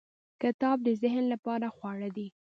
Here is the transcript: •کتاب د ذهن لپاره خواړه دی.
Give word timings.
•کتاب 0.41 0.77
د 0.83 0.87
ذهن 1.01 1.23
لپاره 1.33 1.67
خواړه 1.75 2.09
دی. 2.15 2.27